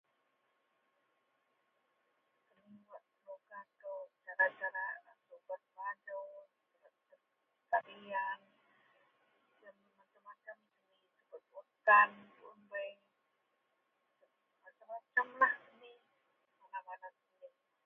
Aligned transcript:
Mun 2.59 2.73
wak 2.89 3.03
senuka 3.11 3.59
kou, 3.81 4.01
cara 4.25 4.47
-cata 4.57 4.85
bak 5.05 5.19
subet 5.27 5.61
bajou, 5.75 6.27
tarian, 7.71 8.41
macem-macem 9.97 10.57
lah, 10.89 11.01
wakkan 11.53 12.09
puun 12.35 12.59
bei, 12.71 12.91
macem-macem 14.63 15.27
lah 15.41 15.53
ji 15.79 15.91